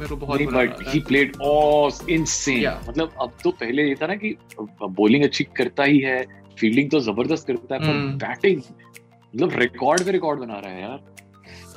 मेरे 0.00 0.08
को 0.08 0.16
बहुत 0.16 0.40
नहीं 0.40 0.46
but 0.48 0.88
he 0.88 1.00
played 1.08 1.36
as 1.42 2.04
insane 2.10 2.66
मतलब 2.88 3.12
अब 3.22 3.32
तो 3.44 3.50
पहले 3.60 3.88
ये 3.88 3.94
था 3.94 4.06
ना 4.06 4.14
कि 4.14 4.36
बॉलिंग 5.00 5.24
अच्छी 5.24 5.44
करता 5.56 5.84
ही 5.84 5.98
है 6.00 6.18
फील्डिंग 6.58 6.90
तो 6.90 7.00
ज़बरदस्त 7.00 7.46
करता 7.46 7.74
है 7.74 7.80
पर 7.80 7.86
हम्म। 7.86 8.16
बैटिंग 8.18 8.60
मतलब 8.60 9.58
रिकॉर्ड 9.58 10.04
पे 10.04 10.10
रिकॉर्ड 10.10 10.40
बना 10.40 10.58
रहा 10.58 10.72
है 10.72 10.82
यार। 10.82 11.00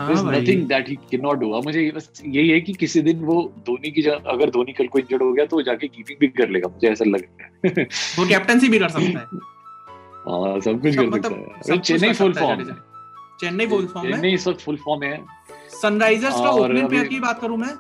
Nothing 0.02 0.68
that 0.68 0.90
he 0.90 0.96
can 1.12 1.22
not 1.22 1.40
do 1.40 1.62
मुझे 1.62 1.92
बस 1.96 2.10
यही 2.26 2.50
है 2.50 2.60
कि 2.62 2.74
किसी 2.74 3.02
दिन 3.02 3.20
वो 3.26 3.36
धोनी 3.68 3.92
की 3.92 4.02
जगह 4.02 4.32
अगर 4.32 4.50
धोनी 4.50 4.74
कल 4.74 4.88
को 4.88 5.00
इंजर्ड 5.00 5.24
हो 5.24 5.32
गया 5.34 5.46
तो 5.46 5.56
वो 5.56 5.62
जाके 5.62 5.88
कीपिंग 5.88 6.20
भी 6.20 6.28
कर 6.40 6.50
लेगा 6.50 6.70
मुझे 6.70 6.88
ऐसा 6.88 7.06
लग 7.06 7.24
रहा 7.24 7.70
है। 7.80 7.84
वो 8.20 8.28
कैप्टनसी 8.28 8.70
भी 8.70 8.80
कर 8.80 8.90
सकता 8.90 9.20
है। 9.20 9.42
हाँ 10.28 10.60
सब 10.60 10.82
कुछ 10.82 10.96
कर 10.96 11.08
मतलब 11.08 11.54
सकता 11.64 11.74
है। 11.74 11.80
Chennai 11.82 12.14
full 12.14 12.34
form 12.34 12.64
Chennai 13.42 13.68
full 13.68 13.88
form 13.88 14.12
Chennai 14.12 14.34
इस 14.34 14.48
वक्त 14.48 14.62
फुल 14.62 14.78
फॉर्म 14.86 15.04
है। 15.04 15.18
सनराइजर्स 15.82 16.36
का 16.36 16.50
ओपनिंग 16.52 16.88
प्लेयर 16.90 17.08
की 17.08 17.20
बात 17.20 17.42
करूँ 17.42 17.58
मैं? 17.58 17.74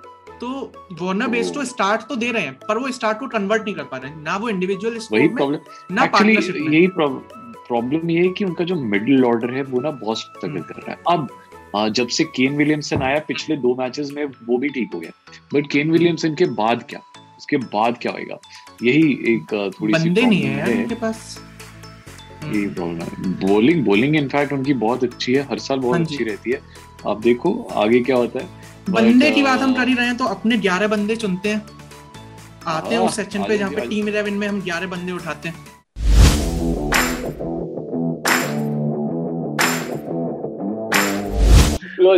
तो 0.43 0.71
वार्नर 1.01 1.27
बेस 1.27 1.51
तो- 1.53 1.65
स्टार्ट 1.65 2.01
तो 2.01 2.15
दे 2.15 2.31
रहे 2.31 2.43
हैं 2.43 2.53
पर 2.53 2.77
वो 2.77 2.91
स्टार्ट 2.91 3.19
को 3.19 3.27
कन्वर्ट 3.27 3.63
नहीं 3.63 3.75
कर 3.75 3.83
पा 3.83 3.97
रहे 3.97 4.11
हैं। 4.11 4.23
ना 4.23 4.37
वो 4.37 4.49
इंडिविजुअल 4.49 4.99
वही 5.11 5.27
प्रॉब्लम 5.27 5.95
ना 5.95 6.05
पार्टनरशिप 6.05 6.55
यही 6.55 6.87
प्रॉब्लम 6.87 8.09
ये 8.09 8.21
है 8.21 8.29
कि 8.29 8.45
उनका 8.45 8.63
जो 8.63 8.75
मिडिल 8.75 9.25
ऑर्डर 9.25 9.53
है 9.53 9.63
वो 9.63 9.79
ना 9.79 9.91
बहुत 9.91 10.19
स्ट्रगल 10.19 10.53
हम्म। 10.53 10.63
कर 10.63 10.75
रहा 10.75 10.91
है। 10.91 10.99
अब 11.07 11.27
जब 11.89 12.07
से 12.07 12.23
केन 12.23 12.55
विलियमसन 12.55 13.01
आया 13.01 13.19
पिछले 13.19 13.55
दो 13.57 13.75
मैचेस 13.75 14.11
में 14.13 14.25
वो 14.25 14.57
भी 14.57 14.69
ठीक 14.69 14.89
हो 14.93 14.99
गया। 14.99 15.11
बट 15.53 15.71
केन 15.71 15.91
विलियमसन 15.91 16.35
के 16.35 16.45
बाद 16.45 16.83
क्या? 16.89 16.99
उसके 17.37 17.57
बाद 17.57 17.97
क्या 18.01 18.11
होएगा? 18.11 18.37
यही 18.83 19.11
एक 19.33 19.73
थोड़ी 19.81 19.93
सी 19.93 20.09
बंदे 20.09 20.21
नहीं 20.21 20.41
है 20.41 20.59
यार 20.59 20.71
उनके 20.71 20.95
पास। 20.95 21.39
यही 22.45 22.67
प्रॉब्लम 22.67 22.99
है। 22.99 23.31
बॉलिंग 23.47 23.85
बॉलिंग 23.85 24.15
इनफैक्ट 24.15 24.53
उनकी 24.53 24.73
बहुत 24.73 25.03
अच्छी 25.03 25.33
है। 25.33 25.43
हर 25.43 25.59
साल 25.59 25.79
बहुत 25.79 25.95
हाँ 25.95 26.05
अच्छी 26.05 26.23
रहती 26.23 26.51
है। 26.51 26.61
आप 27.07 27.21
देखो 27.21 27.67
आगे 27.73 27.99
क्या 27.99 28.15
होता 28.15 28.39
है? 28.39 28.72
बंदे 28.89 29.31
की 29.31 29.43
बात 29.43 29.59
हम 29.59 29.73
कर 29.73 29.87
ही 29.87 29.93
रहे 29.93 30.05
हैं 30.05 30.17
तो 30.17 30.25
अपने 30.25 30.57
11 30.57 30.87
बंदे 30.87 31.15
चुनते 31.15 31.49
हैं। 31.49 31.65
आते 32.67 32.95
हैं 32.95 33.01
हाँ, 33.01 33.07
उस 33.07 33.15
सेक्शन 33.15 33.43
पे 33.43 33.57
जहाँ 33.57 33.71
पे 33.71 33.81
टीम 33.87 34.05
11 34.05 34.31
में 34.31 34.47
हम 34.47 34.61
11 34.61 34.85
बंदे 34.85 35.11
उठाते 35.11 35.49
हैं। 35.49 35.71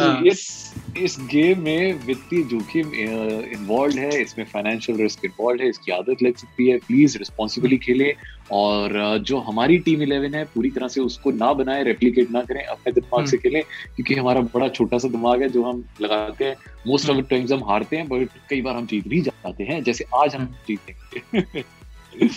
हाँ। 0.01 0.21
इस 0.27 0.64
इस 0.97 1.17
गेम 1.19 1.59
में 1.61 2.05
वित्तीय 2.05 2.43
जोखिम 2.43 2.93
इन्वॉल्व 2.93 3.97
है 3.97 4.21
इसमें 4.21 4.45
फाइनेंशियल 4.45 4.97
रिस्क 4.97 5.25
इन्वॉल्व 5.25 5.61
है 5.61 5.69
इसकी 5.69 5.91
आदत 5.91 6.23
लग 6.23 6.35
सकती 6.35 6.67
है 6.67 6.77
प्लीज़ 6.77 7.17
रिस्पॉन्सिबली 7.17 7.77
खेलें 7.77 8.13
और 8.51 9.17
जो 9.17 9.39
हमारी 9.39 9.77
टीम 9.77 10.01
इलेवन 10.01 10.33
है 10.33 10.43
पूरी 10.45 10.69
तरह 10.71 10.87
से 10.87 11.01
उसको 11.01 11.31
ना 11.31 11.53
बनाए 11.53 11.83
रेप्लिकेट 11.83 12.31
ना 12.31 12.41
करें 12.41 12.63
अपने 12.63 12.93
दिमाग 12.93 13.25
से 13.25 13.37
खेलें 13.37 13.61
क्योंकि 13.95 14.15
हमारा 14.15 14.41
बड़ा 14.41 14.67
छोटा 14.67 14.97
सा 14.97 15.07
दिमाग 15.07 15.41
है 15.41 15.49
जो 15.49 15.63
हम 15.63 15.83
लगाते 16.01 16.45
हैं। 16.45 16.55
मोस्ट 16.87 17.09
ऑफ़ 17.09 17.17
द 17.17 17.27
टाइम्स 17.29 17.51
हम 17.51 17.63
हारते 17.63 17.97
हैं 17.97 18.07
बट 18.07 18.29
कई 18.49 18.61
बार 18.61 18.75
हम 18.75 18.85
जीत 18.85 19.07
भी 19.07 19.21
जाते 19.21 19.63
हैं 19.63 19.83
जैसे 19.83 20.05
आज 20.15 20.35
हम 20.35 20.45
जीतेंगे। 20.67 21.61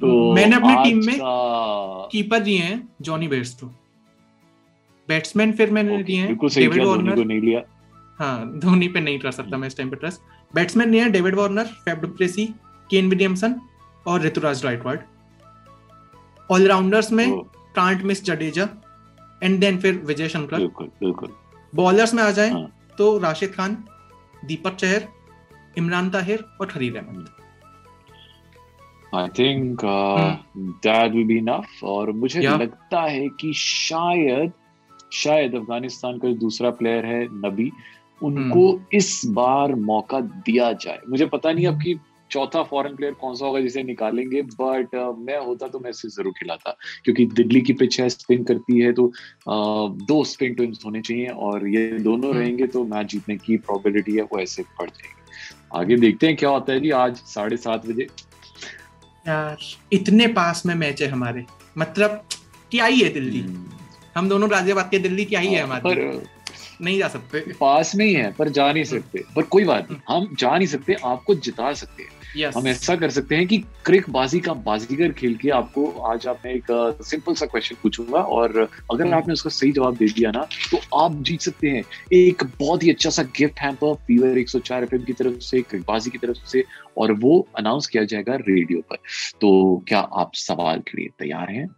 तो 0.00 0.34
मैंने 0.34 0.56
अपनी 0.56 0.74
टीम 0.84 1.06
में 1.06 1.16
कीपर 2.12 2.38
दिए 2.38 2.58
हैं 2.58 2.88
जॉनी 3.00 3.28
बेयरस्टो 3.28 3.66
बैट्समैन 5.08 5.52
फिर 5.52 5.70
मैंने 5.70 6.02
दिए 6.02 6.16
हैं 6.16 6.36
डेविड 6.36 6.82
धोनी 6.82 7.12
को 7.12 7.24
नहीं 7.24 7.40
लिया। 7.40 7.62
हाँ 8.22 8.58
धोनी 8.60 8.88
पे 8.88 9.00
नहीं 9.00 9.18
कर 9.18 9.30
सकता 9.32 9.56
मैं 9.58 9.68
इस 9.68 9.76
टाइम 9.76 9.90
पे 9.90 9.96
ट्रस्ट 9.96 10.20
बैट्समैन 10.54 10.90
दिए 10.90 11.00
हैं 11.00 11.12
David 11.12 11.34
Warner 11.34 11.64
Faf 11.84 12.00
du Plessis 12.00 12.46
Kane 12.90 13.08
Williamson 13.10 13.60
और 14.06 14.20
ऋतुराज 14.22 14.62
गायकवाड 14.64 15.04
ऑलराउंडर्स 16.50 17.12
में 17.12 17.26
can't 17.76 18.02
miss 18.04 18.24
Jadeja 18.24 18.68
and 19.42 19.58
then 19.60 19.78
फिर 19.80 19.94
विजय 20.06 20.28
शंकर 20.28 20.56
बिल्कुल 20.56 20.88
बिल्कुल. 21.00 21.28
बॉलर्स 21.72 22.14
में 22.14 22.22
आ 22.22 22.30
जाए 22.30 22.50
हाँ। 22.50 22.66
तो 22.98 23.16
राशिद 23.18 23.52
खान 23.54 23.76
दीपक 24.46 24.74
चहर 24.76 25.06
इमरान 25.78 26.10
ताहिर 26.10 26.44
और 26.60 26.66
Khaleel 26.66 26.96
Ahmed 26.98 27.28
I 29.14 29.28
think 29.38 29.80
that 30.86 31.12
will 31.12 31.24
be 31.26 31.36
enough 31.38 31.82
और 31.94 32.12
मुझे 32.14 32.40
Yeah. 32.42 32.60
लगता 32.60 33.00
है 33.02 33.28
कि 33.40 33.52
शायद 33.56 34.52
शायद 35.14 35.54
अफ़गानिस्तान 35.54 36.18
का 36.18 36.28
जो 36.28 36.34
दूसरा 36.40 36.70
प्लेयर 36.76 37.06
है 37.06 37.24
नबी 37.46 37.70
उनको 38.22 38.80
इस 38.94 39.20
बार 39.30 39.74
मौका 39.90 40.20
दिया 40.20 40.72
जाए। 40.74 40.98
मुझे 41.08 41.26
पता 41.26 41.52
नहीं 41.52 41.66
अब 41.66 41.82
कि 41.82 41.98
चौथा 42.30 42.62
फॉरेन 42.62 42.94
प्लेयर 42.96 43.14
कौन 43.14 43.34
सा 43.34 43.46
होगा 43.46 43.60
जिसे 43.60 43.82
निकालेंगे 43.82 44.42
बट 44.42 44.94
uh, 44.96 45.16
मैं 45.18 45.38
होता 45.38 45.68
तो 45.68 45.78
मैं 45.78 45.90
इसे 45.90 46.08
ज़रूर 46.08 46.32
खिलाता 46.32 46.76
क्योंकि 47.04 47.26
दिल्ली 47.34 47.60
की 47.60 47.72
पिच 47.72 48.00
है 48.00 48.08
स्पिन 48.08 48.44
करती 48.44 48.78
है 48.78 48.92
तो 48.92 49.06
uh, 49.06 50.06
दो 50.06 50.22
स्पिन 50.24 50.54
ट्विंस 50.54 50.82
होने 50.84 51.00
चाहिए 51.00 51.26
और 51.26 51.66
ये 51.68 51.86
दोनों 52.00 52.30
हम्म। 52.30 52.40
रहेंगे 52.40 52.66
तो 52.66 52.84
मैच 52.84 53.06
जीतने 53.06 53.36
की 53.36 53.56
प्रोबेबिलिटी 53.66 54.16
है 54.16 54.22
वो 54.22 54.38
ऐसे 54.40 54.62
बढ़ 54.80 54.90
जाएगी। 54.90 55.20
आगे 55.74 55.96
देखते 55.96 56.26
हैं 56.26 56.36
क्या 56.36 56.50
होता 56.50 56.72
है 56.72 56.80
जी 56.80 56.90
आज 56.96 57.16
साढ़े 57.26 57.56
सात 57.56 57.86
बजे। 57.86 58.06
यार 59.26 59.56
इतने 59.92 60.26
पास 60.34 60.66
में 60.66 60.74
मैच 60.74 61.02
है 61.02 61.08
हमारे 61.08 61.44
मतलब 61.78 62.22
क्या 62.72 62.86
ही 62.86 63.00
है 63.00 63.08
दिल्ली? 63.08 63.44
हम 64.16 64.28
दोनों 64.28 64.50
गाजियाबाद 64.50 64.88
के 64.90 64.98
दिल्ली 64.98 65.24
क्या 65.24 65.40
ही 65.40 65.54
है 65.54 65.62
हमारे? 65.62 65.82
पर 65.84 66.40
नहीं 66.80 66.98
जा 66.98 67.08
सकते। 67.08 67.40
पास 67.60 67.94
में 67.96 68.04
ही 68.06 68.12
है 68.14 68.32
पर 68.32 68.48
जा 68.48 68.72
नहीं 68.72 68.84
सकते। 68.84 69.24
पर 69.36 69.42
कोई 69.44 69.64
बात 69.64 69.90
नहीं 69.90 70.00
हम 70.08 70.34
जा 70.38 70.56
नहीं 70.56 70.66
सकते 70.66 70.94
आपको 71.04 71.34
जिता 71.36 71.72
सकते 71.72 72.02
हैं। 72.02 72.10
यस 72.36 72.56
हम 72.56 72.66
ऐसा 72.68 72.94
कर 72.96 73.10
सकते 73.10 73.36
हैं 73.36 73.46
कि 73.46 73.58
क्रिक 73.84 74.08
बाजी 74.10 74.38
का 74.40 74.52
बाजीगर 74.66 75.12
खेल 75.12 75.34
के 75.36 75.50
आपको 75.50 75.86
आज 76.10 76.26
आपने 76.26 76.52
एक 76.52 76.66
सिंपल 77.04 77.34
सा 77.34 77.46
क्वेश्चन 77.46 77.76
पूछूँगा 77.82 78.20
और 78.36 78.56
अगर 78.92 79.12
आपने 79.14 79.32
उसका 79.32 79.50
सही 79.50 79.72
जवाब 79.72 79.96
दे 79.96 80.06
दिया 80.06 80.30
ना 80.30 80.46
तो 80.70 80.80
आप 80.98 81.22
जीत 81.22 81.40
सकते 81.40 81.68
हैं। 81.68 81.82
एक 82.12 82.44
बहुत 82.60 82.82
ही 82.82 82.90
अच्छा 82.90 83.10
सा 83.10 83.22
गिफ्ट 83.36 83.60
हैम्पर 83.60 83.94
फीवर 84.06 84.38
104 84.38 84.82
एफएम 84.82 85.02
की 85.02 85.12
तरफ़ 85.12 85.38
से 85.40 85.62
क्रिक 85.62 85.82
बाजी 85.82 86.10
की 86.10 86.18
तरफ़ 86.18 86.46
से 86.46 86.64
और 86.98 87.12
वो 87.12 87.46
अनाउंस 87.58 87.86
किया 87.86 88.04
जाएगा 88.04 88.34
रेडियो 88.34 88.80
पर। 88.80 88.96
तो 89.40 89.84
क्या 89.88 90.00
आप 90.00 90.30
सवाल 90.34 90.80
के 90.80 90.98
लिए 90.98 91.08
तैयार 91.18 91.50
हैं? 91.50 91.68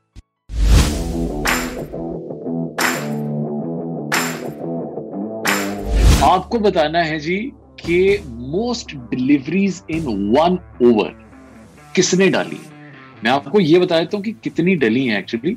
आपको 6.24 6.58
बताना 6.58 7.02
है 7.02 7.18
जी 7.18 7.36
कि 7.80 7.96
most 8.26 8.94
deliveries 8.96 9.82
in 9.90 10.04
one 10.36 10.58
over 10.86 11.08
किसने 11.94 12.28
डाली? 12.28 12.58
मैं 13.24 13.30
आपको 13.30 13.60
ये 13.60 13.78
बता 13.78 13.98
देता 13.98 14.16
हूँ 14.16 14.24
कि 14.24 14.32
कितनी 14.44 14.74
डली 14.74 15.06
हैं 15.06 15.18
एक्चुअली 15.18 15.56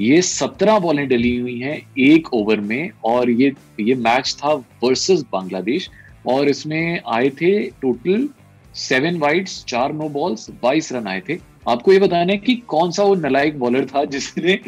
ये 0.00 0.22
सत्रह 0.22 0.78
बॉलें 0.78 1.08
डली 1.08 1.36
हुई 1.36 1.58
हैं 1.60 1.76
एक 1.98 2.32
ओवर 2.34 2.60
में 2.60 2.90
और 3.04 3.30
ये 3.30 3.52
ये 3.80 3.94
मैच 3.94 4.36
था 4.38 4.52
वर्सेस 4.84 5.24
बांग्लादेश 5.32 5.90
और 6.26 6.48
इसमें 6.48 7.00
आए 7.08 7.28
थे 7.30 7.58
टोटल 7.82 8.28
सेवन 8.74 9.18
वाइड्स 9.18 9.64
चार 9.64 9.92
नो 9.92 10.08
बॉल्स 10.08 10.50
बाईस 10.62 10.92
रन 10.92 11.06
आए 11.06 11.22
थे। 11.28 11.38
आपको 11.68 11.92
ये 11.92 11.98
बताना 11.98 12.32
है 12.32 12.38
कि 12.38 12.54
कौन 12.56 12.90
सा 12.90 13.02
वो 13.02 13.14
नलायक 13.14 13.58
बॉलर 13.58 13.86
था 13.86 14.04
जिसने 14.04 14.58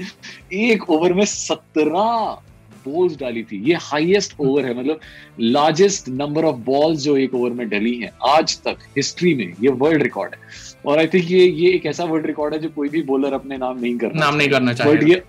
एक 0.52 0.90
ओवर 0.90 1.12
में 1.12 1.24
सत्रह 1.24 2.38
बॉल्स 2.86 3.16
डाली 3.18 3.42
थी। 3.42 3.62
ये 3.70 3.74
हाईएस्ट 3.80 4.34
ओवर 4.40 4.66
है 4.66 4.78
मतलब 4.78 5.00
लार्जेस्ट 5.40 6.08
नंबर 6.08 6.44
ऑफ़ 6.44 6.56
बॉल्स 6.66 7.00
जो 7.00 7.16
एक 7.16 7.34
ओवर 7.34 7.50
में 7.50 7.68
डली 7.68 7.94
हैं 7.98 8.10
आज 8.28 8.56
तक 8.62 8.78
हिस्ट्री 8.96 9.34
में 9.34 9.52
ये 9.62 9.68
वर्ल्ड 9.68 10.02
रिकॉर्ड 10.02 10.34
है। 10.34 10.40
और 10.86 10.98
आई 10.98 11.06
थिंक 11.06 11.30
ये 11.30 11.46
ये 11.46 11.72
एक 11.72 11.86
ऐसा 11.86 12.04
वर्ल्ड 12.04 12.26
रिकॉर्ड 12.26 12.54
है 12.54 12.60
जो 12.60 12.68
कोई 12.68 12.88
भी 12.88 13.02
बॉलर 13.02 13.32
अपने 13.32 13.56
नाम 13.56 13.80
नहीं 13.80 13.96
करना 13.98 14.20
नाम 14.20 14.36
नहीं 14.36 14.48
करना 14.48 14.72
चाहिए 14.72 14.96
बट 14.96 15.08
ये 15.08 15.22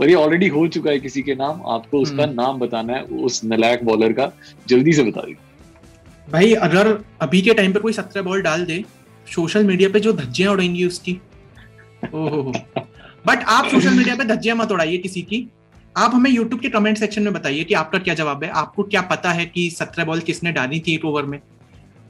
पर 0.00 0.08
ये 0.08 0.14
ऑलरेडी 0.14 0.48
हो 0.48 0.66
चुका 0.68 0.90
है 0.90 0.98
किसी 1.00 1.22
के 1.22 1.34
नाम 1.34 1.62
आपको 1.66 2.00
उसका 2.00 2.22
हम्म। 2.22 2.34
नाम 2.34 2.58
बताना 2.58 2.92
है 2.92 3.02
उस 3.02 3.40
नलायक 3.44 3.84
बॉलर 3.84 4.12
का। 4.12 4.30
जल्दी 4.68 4.92
से 4.92 5.02
बता 5.02 5.20
दीजिए। 5.20 6.32
भाई 6.32 6.52
अगर 6.52 6.98
अभी 7.20 7.40
के 7.42 7.54
टाइम 7.54 7.72
पे 7.72 7.80
कोई 7.80 7.92
सत्रह 7.92 8.22
बॉल 8.22 8.42
डाल 8.42 8.64
दे 8.64 8.84
सोशल 9.26 9.64
मीडिया 9.64 9.88
पे 9.88 10.00
जो 10.00 10.12
धज्जियाँ 10.12 10.52
उड़ेंगी 10.52 10.84
उसकी। 10.84 11.12
ओहो। 12.14 12.52
बट 13.26 13.44
आप 13.46 13.66
सोशल 13.66 13.94
मीडिया 13.94 14.16
पे 14.16 14.24
धज्जियाँ 14.24 14.56
मत 14.56 14.72
उड़ाइए 14.72 14.98
किसी 14.98 15.22
की। 15.22 15.48
आप 15.96 16.14
हमें 16.14 16.30
यूट्यूब 16.30 16.60
के 16.60 16.68
कमेंट 16.68 16.98
सेक्शन 16.98 17.22
में 17.22 17.32
बताइए 17.32 17.62
कि 17.64 17.74
आपका 17.74 17.98
क्या 17.98 18.14
जवाब 18.14 18.42
है 18.44 18.48
आपको 18.62 18.82
क्या 18.84 19.00
पता 19.10 19.30
है 19.32 19.44
कि 19.46 19.68
सत्रह 19.70 20.04
बॉल 20.04 20.20
किसने 20.20 20.50
डाली 20.52 20.80
थी 20.86 20.94
एक 20.94 21.04
ओवर 21.04 21.22
में। 21.24 21.38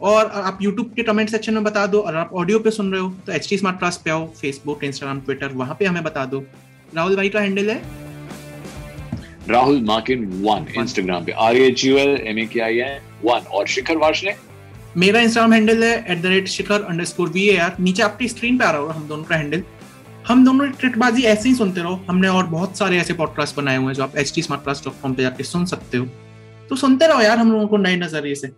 और 0.00 0.26
आप 0.26 0.58
यूट्यूब 0.62 0.90
के 0.96 1.02
कमेंट 1.02 1.30
सेक्शन 1.30 1.54
में 1.54 1.64
बता 1.64 1.86
दो 1.86 2.00
और 2.00 2.16
आप 2.16 2.30
ऑडियो 2.34 2.58
पे 2.58 2.70
सुन 2.70 2.90
रहे 2.92 3.00
हो 3.00 3.10
तो 3.26 3.32
एच 3.32 3.48
टी 3.48 3.58
स्मार्ट 3.58 3.78
क्लास 3.78 4.00
पे 4.04 4.10
आओ 4.10 4.26
फेसबुक 4.40 4.82
इंस्टाग्राम 4.84 5.20
ट्विटर 5.20 5.52
वहाँ 5.54 5.76
पे 5.78 5.84
हमें 5.84 6.02
बता 6.04 6.24
दो। 6.24 6.42
राहुल 6.94 7.16
भाई 7.16 7.28
का 7.28 7.40
हैंडल 7.40 7.70
है? 7.70 7.80
राहुल 9.48 9.80
मार्किन 9.84 10.26
वन 10.42 10.66
इंस्टाग्राम 10.76 11.24
पे। 11.24 11.32
R 11.32 11.56
H 11.58 11.84
U 11.84 11.96
L 11.98 12.16
M 12.26 12.38
A 12.38 12.46
K 12.52 12.60
I 12.60 12.78
N 12.78 13.00
one. 13.24 13.46
और 13.52 13.66
शिखर 13.68 13.96
वाशने 13.98 14.34
मेरा 14.96 15.20
इंस्टाग्राम 15.20 15.52
हैंडल 15.52 15.84
है 15.84 15.94
at 16.08 16.22
the 16.22 16.26
rate 16.26 16.48
Shikhar 16.48 16.82
underscore 17.04 17.28
V 17.30 17.48
A 17.48 17.56
R 17.58 17.76
नीचे 17.80 18.02
आपकी 18.02 18.28
स्क्रीन 18.28 18.58
पे 18.58 18.64
आ 18.64 18.70
रहा 18.70 18.80
होगा 18.80 18.94
हम 18.94 19.08
दोनों 19.08 19.24
का 19.24 19.36
हैंडल 19.36 19.62
हम 20.28 20.44
दोनों 20.44 20.66
ट्रिकबाजी 20.78 21.22
ऐसे 21.22 21.48
ही 21.48 21.54
सुनते 21.54 21.80
रहो 21.80 22.00
हमने 22.08 22.28
और 22.28 22.46
बहुत 22.50 22.78
सारे 22.78 22.98
ऐसे 22.98 23.14
पॉडकास्ट 23.14 23.56
बनाए 23.56 23.76
हुए 23.76 23.86
हैं 23.86 23.92
जो 23.94 24.02
आप 24.02 24.16
H 24.18 24.32
T 24.34 24.42
smart 24.42 24.62
class 24.62 24.82
dot 24.84 25.00
com 25.02 25.14
पे 25.14 25.22
जाके 25.22 25.44
सुन 25.44 25.64
सकते 25.72 25.96
हो 25.96 26.06
तो 26.68 26.76
सुनते 26.76 27.06
रहो 27.06 27.20
यार 27.20 27.38
हम 27.38 27.52
लोगों 27.52 27.66
को 27.68 27.76
नए 27.88 27.96
नज़रिए 27.96 28.34
से 28.44 28.54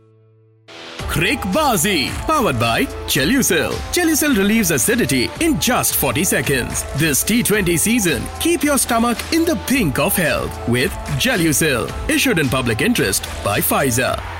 Crickbazi, 1.12 2.10
powered 2.26 2.58
by 2.62 2.84
Chelucil. 3.12 3.72
Chelucil 3.96 4.36
relieves 4.40 4.70
acidity 4.76 5.20
in 5.46 5.56
just 5.68 5.96
40 6.02 6.24
seconds. 6.32 6.84
This 7.04 7.24
T20 7.24 7.78
season, 7.78 8.28
keep 8.46 8.62
your 8.62 8.78
stomach 8.78 9.26
in 9.32 9.44
the 9.44 9.58
pink 9.66 9.98
of 9.98 10.22
health 10.24 10.62
with 10.68 10.92
Gelucil. 11.26 11.92
Issued 12.18 12.38
in 12.38 12.56
public 12.56 12.82
interest 12.82 13.30
by 13.44 13.60
Pfizer. 13.60 14.37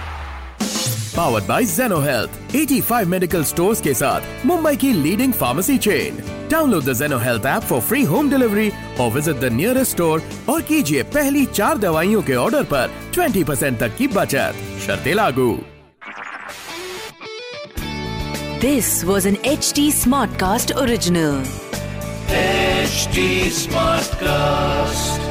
Powered 1.18 1.46
by 1.46 1.62
Zeno 1.68 1.96
Health. 2.00 2.34
85 2.54 3.08
medical 3.12 3.44
stores 3.50 3.80
के 3.80 3.94
साथ 3.94 4.46
मुंबई 4.46 4.76
की 4.76 4.92
leading 4.94 5.32
pharmacy 5.38 5.78
chain. 5.86 6.20
Download 6.52 6.84
the 6.88 6.94
Zeno 7.00 7.18
Health 7.18 7.48
app 7.52 7.64
for 7.70 7.80
free 7.88 8.04
home 8.10 8.30
delivery 8.34 8.68
or 9.00 9.08
visit 9.16 9.40
the 9.44 9.50
nearest 9.50 9.96
store 9.96 10.20
और 10.48 10.62
कीजिए 10.62 11.02
पहली 11.02 11.44
चार 11.46 11.78
दवाइयों 11.78 12.22
के 12.22 12.34
order 12.34 12.62
पर 12.62 12.90
20% 13.14 13.80
तक 13.80 13.96
की 13.96 14.08
बचत. 14.08 14.54
शर्तें 14.86 15.14
लागू. 15.14 15.58
This 18.62 18.92
was 19.10 19.26
an 19.32 19.36
HT 19.58 19.86
Smartcast 20.04 20.76
original. 20.84 21.40
HT 22.88 23.26
Smartcast. 23.62 25.27